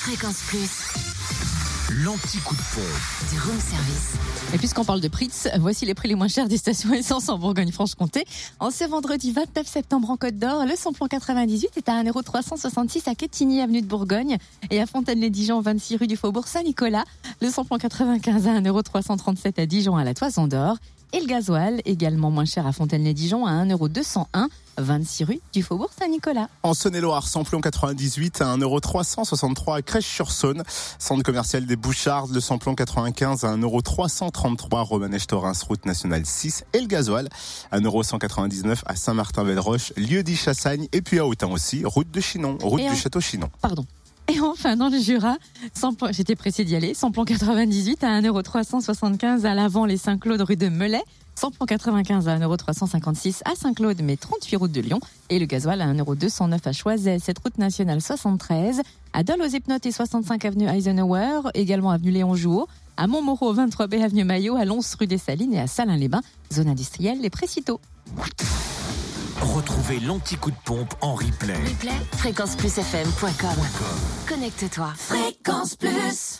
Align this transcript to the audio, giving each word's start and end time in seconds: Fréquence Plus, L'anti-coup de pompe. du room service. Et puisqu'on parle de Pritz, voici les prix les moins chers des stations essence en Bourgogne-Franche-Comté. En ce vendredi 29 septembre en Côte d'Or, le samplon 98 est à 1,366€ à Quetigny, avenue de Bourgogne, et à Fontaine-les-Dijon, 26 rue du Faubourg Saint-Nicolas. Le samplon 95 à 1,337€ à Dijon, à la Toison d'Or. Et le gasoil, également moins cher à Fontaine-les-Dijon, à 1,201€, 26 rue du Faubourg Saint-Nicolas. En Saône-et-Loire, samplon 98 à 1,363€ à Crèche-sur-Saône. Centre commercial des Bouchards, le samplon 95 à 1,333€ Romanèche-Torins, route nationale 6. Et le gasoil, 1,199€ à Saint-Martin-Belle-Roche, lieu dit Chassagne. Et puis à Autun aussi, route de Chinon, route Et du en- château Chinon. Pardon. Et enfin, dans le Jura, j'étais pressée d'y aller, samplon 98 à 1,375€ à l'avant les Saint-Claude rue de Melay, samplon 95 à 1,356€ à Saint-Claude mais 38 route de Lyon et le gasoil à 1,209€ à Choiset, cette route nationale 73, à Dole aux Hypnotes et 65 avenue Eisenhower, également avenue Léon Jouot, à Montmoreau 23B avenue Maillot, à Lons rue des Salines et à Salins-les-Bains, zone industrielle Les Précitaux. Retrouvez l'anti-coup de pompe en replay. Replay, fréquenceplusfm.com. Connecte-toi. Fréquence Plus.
Fréquence 0.00 0.40
Plus, 0.46 2.00
L'anti-coup 2.02 2.54
de 2.54 2.60
pompe. 2.74 3.30
du 3.30 3.38
room 3.40 3.60
service. 3.60 4.14
Et 4.54 4.56
puisqu'on 4.56 4.84
parle 4.84 5.00
de 5.02 5.08
Pritz, 5.08 5.46
voici 5.58 5.84
les 5.84 5.92
prix 5.92 6.08
les 6.08 6.14
moins 6.14 6.28
chers 6.28 6.48
des 6.48 6.56
stations 6.56 6.94
essence 6.94 7.28
en 7.28 7.36
Bourgogne-Franche-Comté. 7.38 8.24
En 8.60 8.70
ce 8.70 8.84
vendredi 8.84 9.32
29 9.32 9.66
septembre 9.66 10.08
en 10.08 10.16
Côte 10.16 10.38
d'Or, 10.38 10.64
le 10.64 10.74
samplon 10.74 11.06
98 11.06 11.76
est 11.76 11.88
à 11.90 12.02
1,366€ 12.02 13.10
à 13.10 13.14
Quetigny, 13.14 13.60
avenue 13.60 13.82
de 13.82 13.86
Bourgogne, 13.86 14.38
et 14.70 14.80
à 14.80 14.86
Fontaine-les-Dijon, 14.86 15.60
26 15.60 15.96
rue 15.96 16.06
du 16.06 16.16
Faubourg 16.16 16.48
Saint-Nicolas. 16.48 17.04
Le 17.42 17.50
samplon 17.50 17.76
95 17.76 18.46
à 18.46 18.60
1,337€ 18.60 19.60
à 19.60 19.66
Dijon, 19.66 19.96
à 19.96 20.04
la 20.04 20.14
Toison 20.14 20.46
d'Or. 20.46 20.76
Et 21.12 21.18
le 21.20 21.26
gasoil, 21.26 21.80
également 21.86 22.30
moins 22.30 22.44
cher 22.44 22.66
à 22.66 22.72
Fontaine-les-Dijon, 22.72 23.44
à 23.44 23.50
1,201€, 23.64 24.26
26 24.78 25.24
rue 25.24 25.40
du 25.52 25.62
Faubourg 25.64 25.90
Saint-Nicolas. 25.98 26.48
En 26.62 26.72
Saône-et-Loire, 26.72 27.26
samplon 27.26 27.60
98 27.60 28.40
à 28.42 28.56
1,363€ 28.56 29.76
à 29.76 29.82
Crèche-sur-Saône. 29.82 30.62
Centre 31.00 31.24
commercial 31.24 31.66
des 31.66 31.74
Bouchards, 31.74 32.28
le 32.28 32.38
samplon 32.40 32.76
95 32.76 33.44
à 33.44 33.56
1,333€ 33.56 34.82
Romanèche-Torins, 34.84 35.52
route 35.68 35.84
nationale 35.84 36.24
6. 36.24 36.64
Et 36.74 36.80
le 36.80 36.86
gasoil, 36.86 37.28
1,199€ 37.72 38.82
à 38.86 38.94
Saint-Martin-Belle-Roche, 38.94 39.92
lieu 39.96 40.22
dit 40.22 40.36
Chassagne. 40.36 40.86
Et 40.92 41.02
puis 41.02 41.18
à 41.18 41.26
Autun 41.26 41.48
aussi, 41.50 41.84
route 41.84 42.10
de 42.10 42.20
Chinon, 42.20 42.56
route 42.62 42.80
Et 42.80 42.84
du 42.84 42.90
en- 42.90 42.94
château 42.96 43.20
Chinon. 43.20 43.48
Pardon. 43.60 43.84
Et 44.30 44.38
enfin, 44.38 44.76
dans 44.76 44.88
le 44.88 44.98
Jura, 44.98 45.38
j'étais 46.12 46.36
pressée 46.36 46.64
d'y 46.64 46.76
aller, 46.76 46.94
samplon 46.94 47.24
98 47.24 48.04
à 48.04 48.20
1,375€ 48.20 49.44
à 49.44 49.54
l'avant 49.54 49.86
les 49.86 49.96
Saint-Claude 49.96 50.40
rue 50.42 50.54
de 50.54 50.68
Melay, 50.68 51.02
samplon 51.34 51.66
95 51.66 52.28
à 52.28 52.38
1,356€ 52.38 53.40
à 53.44 53.56
Saint-Claude 53.56 54.00
mais 54.04 54.16
38 54.16 54.56
route 54.56 54.70
de 54.70 54.80
Lyon 54.82 55.00
et 55.30 55.40
le 55.40 55.46
gasoil 55.46 55.80
à 55.80 55.92
1,209€ 55.92 56.60
à 56.64 56.72
Choiset, 56.72 57.18
cette 57.18 57.40
route 57.40 57.58
nationale 57.58 58.00
73, 58.00 58.82
à 59.14 59.24
Dole 59.24 59.42
aux 59.42 59.48
Hypnotes 59.48 59.86
et 59.86 59.92
65 59.92 60.44
avenue 60.44 60.68
Eisenhower, 60.68 61.50
également 61.54 61.90
avenue 61.90 62.12
Léon 62.12 62.36
Jouot, 62.36 62.68
à 62.96 63.08
Montmoreau 63.08 63.52
23B 63.52 64.00
avenue 64.00 64.22
Maillot, 64.22 64.54
à 64.54 64.64
Lons 64.64 64.80
rue 65.00 65.08
des 65.08 65.18
Salines 65.18 65.54
et 65.54 65.60
à 65.60 65.66
Salins-les-Bains, 65.66 66.22
zone 66.52 66.68
industrielle 66.68 67.20
Les 67.20 67.30
Précitaux. 67.30 67.80
Retrouvez 69.60 70.00
l'anti-coup 70.00 70.50
de 70.50 70.56
pompe 70.64 70.94
en 71.02 71.12
replay. 71.14 71.52
Replay, 71.52 71.92
fréquenceplusfm.com. 72.16 73.50
Connecte-toi. 74.26 74.94
Fréquence 74.96 75.76
Plus. 75.76 76.38